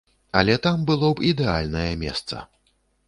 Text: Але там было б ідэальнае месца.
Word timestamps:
Але 0.39 0.53
там 0.63 0.87
было 0.89 1.11
б 1.19 1.27
ідэальнае 1.31 1.91
месца. 2.05 2.43